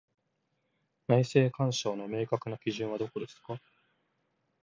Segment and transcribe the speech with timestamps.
[1.05, 3.61] 内政干渉の明確な基準はどこですか？